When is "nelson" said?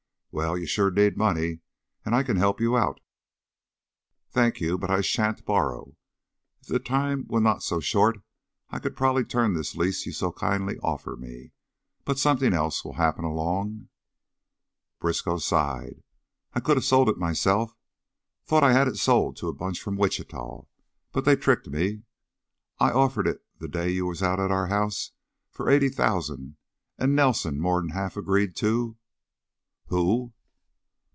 27.17-27.59